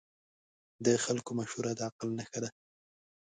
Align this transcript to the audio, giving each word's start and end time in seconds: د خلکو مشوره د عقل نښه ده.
د 0.85 0.87
خلکو 1.03 1.31
مشوره 1.39 1.71
د 1.75 1.79
عقل 1.87 2.09
نښه 2.17 2.39
ده. 2.43 2.49